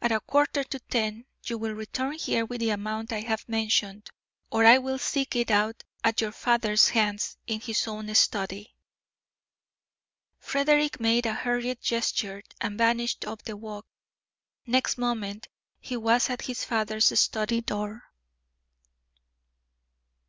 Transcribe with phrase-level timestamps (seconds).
[0.00, 4.08] At a quarter to ten, you will return here with the amount I have mentioned,
[4.48, 5.82] or I will seek it at
[6.20, 8.76] your father's hands in his own study."
[10.38, 13.84] Frederick made a hurried gesture and vanished up the walk.
[14.64, 15.48] Next moment
[15.80, 18.04] he was at his father's study door.